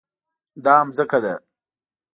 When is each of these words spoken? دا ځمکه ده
دا 0.63 0.75
ځمکه 0.97 1.17
ده 1.23 1.33